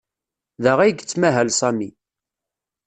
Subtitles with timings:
[0.63, 1.89] Da ay yettmahal Sami.